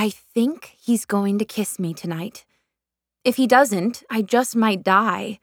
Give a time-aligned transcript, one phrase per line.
[0.00, 2.46] I think he's going to kiss me tonight.
[3.22, 5.40] If he doesn't, I just might die.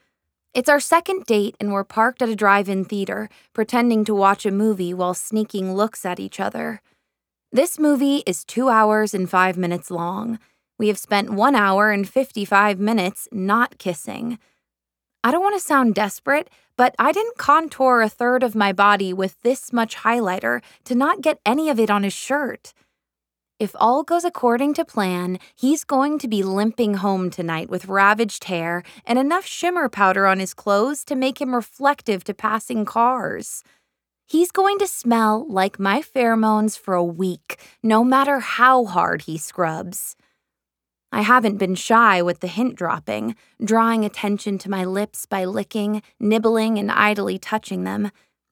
[0.52, 4.48] It's our second date, and we're parked at a drive in theater, pretending to watch
[4.48, 6.82] a movie while sneaking looks at each other.
[7.52, 10.40] This movie is two hours and five minutes long.
[10.80, 14.40] We have spent one hour and 55 minutes not kissing.
[15.24, 19.14] I don't want to sound desperate, but I didn't contour a third of my body
[19.14, 22.74] with this much highlighter to not get any of it on his shirt.
[23.60, 28.44] If all goes according to plan, he's going to be limping home tonight with ravaged
[28.44, 33.64] hair and enough shimmer powder on his clothes to make him reflective to passing cars.
[34.28, 39.40] He's going to smell like my pheromones for a week, no matter how hard he
[39.40, 40.16] scrubs.
[41.12, 46.04] I haven't been shy with the hint dropping, drawing attention to my lips by licking,
[46.20, 48.12] nibbling, and idly touching them.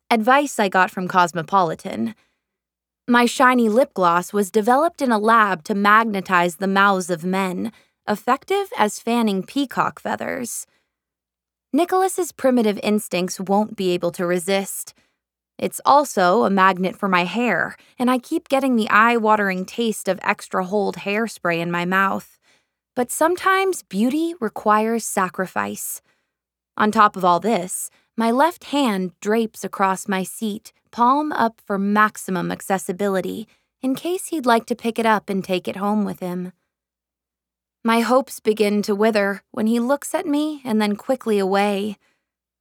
[0.09, 2.15] Advice I got from Cosmopolitan.
[3.07, 7.71] My shiny lip gloss was developed in a lab to magnetize the mouths of men,
[8.07, 10.65] effective as fanning peacock feathers.
[11.71, 14.95] Nicholas's primitive instincts won't be able to resist.
[15.59, 20.07] It's also a magnet for my hair, and I keep getting the eye watering taste
[20.07, 22.39] of extra hold hairspray in my mouth.
[22.95, 26.01] But sometimes beauty requires sacrifice.
[26.75, 31.77] On top of all this, my left hand drapes across my seat, palm up for
[31.77, 33.49] maximum accessibility,
[33.81, 36.53] in case he'd like to pick it up and take it home with him.
[37.83, 41.97] My hopes begin to wither when he looks at me and then quickly away.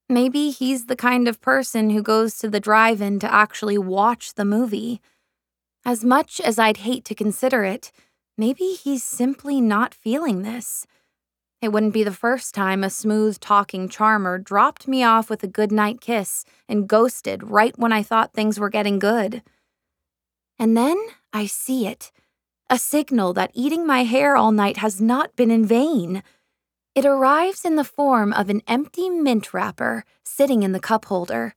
[0.09, 4.33] Maybe he's the kind of person who goes to the drive in to actually watch
[4.33, 4.99] the movie.
[5.85, 7.93] As much as I'd hate to consider it,
[8.37, 10.85] maybe he's simply not feeling this.
[11.61, 15.47] It wouldn't be the first time a smooth talking charmer dropped me off with a
[15.47, 19.41] goodnight kiss and ghosted right when I thought things were getting good.
[20.59, 20.97] And then
[21.33, 22.11] I see it
[22.69, 26.23] a signal that eating my hair all night has not been in vain.
[26.95, 31.53] It arrives in the form of an empty mint wrapper sitting in the cup holder.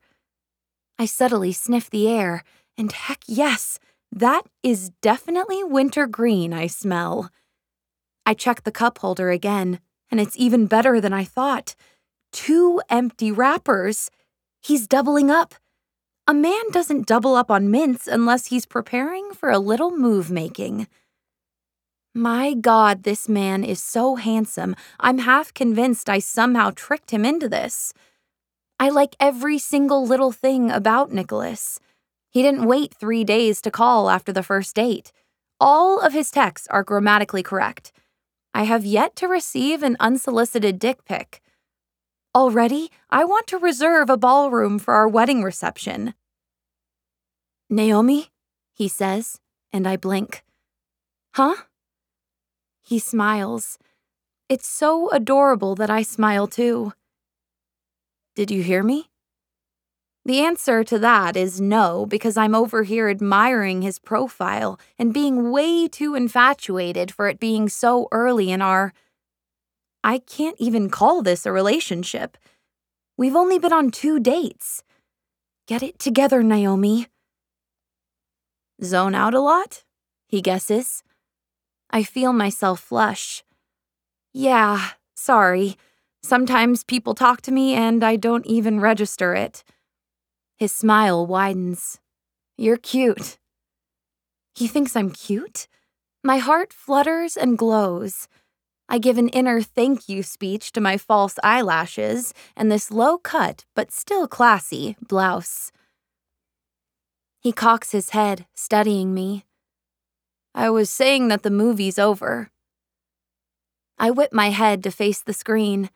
[0.98, 2.44] I subtly sniff the air,
[2.76, 3.78] and heck yes,
[4.12, 7.30] that is definitely wintergreen I smell.
[8.26, 11.74] I check the cup holder again and it's even better than I thought.
[12.32, 14.10] Two empty wrappers.
[14.60, 15.54] He's doubling up.
[16.26, 20.86] A man doesn't double up on mints unless he's preparing for a little move making.
[22.14, 27.48] My God, this man is so handsome, I'm half convinced I somehow tricked him into
[27.48, 27.92] this.
[28.80, 31.80] I like every single little thing about Nicholas.
[32.30, 35.12] He didn't wait three days to call after the first date.
[35.60, 37.92] All of his texts are grammatically correct.
[38.54, 41.40] I have yet to receive an unsolicited dick pic.
[42.34, 46.14] Already, I want to reserve a ballroom for our wedding reception.
[47.70, 48.30] Naomi?
[48.74, 49.40] He says,
[49.72, 50.44] and I blink.
[51.34, 51.54] Huh?
[52.82, 53.78] He smiles.
[54.48, 56.92] It's so adorable that I smile too.
[58.34, 59.07] Did you hear me?
[60.28, 65.50] The answer to that is no, because I'm over here admiring his profile and being
[65.50, 68.92] way too infatuated for it being so early in our.
[70.04, 72.36] I can't even call this a relationship.
[73.16, 74.82] We've only been on two dates.
[75.66, 77.06] Get it together, Naomi.
[78.84, 79.82] Zone out a lot?
[80.26, 81.02] He guesses.
[81.88, 83.44] I feel myself flush.
[84.34, 85.78] Yeah, sorry.
[86.22, 89.64] Sometimes people talk to me and I don't even register it.
[90.58, 92.00] His smile widens.
[92.56, 93.38] You're cute.
[94.56, 95.68] He thinks I'm cute?
[96.24, 98.26] My heart flutters and glows.
[98.88, 103.66] I give an inner thank you speech to my false eyelashes and this low cut,
[103.76, 105.70] but still classy, blouse.
[107.38, 109.44] He cocks his head, studying me.
[110.56, 112.50] I was saying that the movie's over.
[113.96, 115.90] I whip my head to face the screen.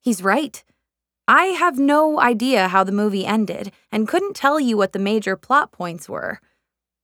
[0.00, 0.62] He's right.
[1.28, 5.36] I have no idea how the movie ended and couldn't tell you what the major
[5.36, 6.40] plot points were.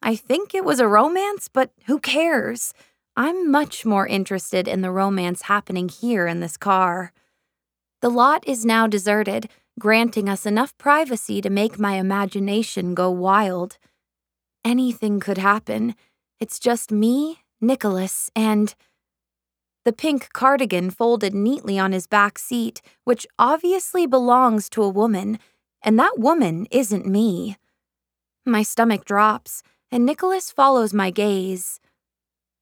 [0.03, 2.73] I think it was a romance, but who cares?
[3.17, 7.13] I'm much more interested in the romance happening here in this car.
[8.01, 9.49] The lot is now deserted,
[9.79, 13.79] granting us enough privacy to make my imagination go wild.
[14.65, 15.95] Anything could happen.
[16.39, 18.75] It's just me, Nicholas, and
[19.89, 25.39] the pink cardigan folded neatly on his back seat, which obviously belongs to a woman,
[25.81, 27.57] and that woman isn't me.
[28.45, 31.81] My stomach drops, and Nicholas follows my gaze.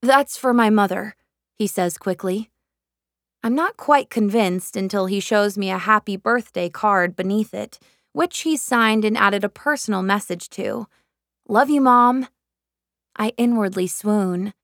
[0.00, 1.16] That's for my mother,
[1.58, 2.48] he says quickly.
[3.42, 7.80] I'm not quite convinced until he shows me a happy birthday card beneath it,
[8.12, 10.86] which he signed and added a personal message to.
[11.48, 12.28] Love you, Mom.
[13.16, 14.54] I inwardly swoon.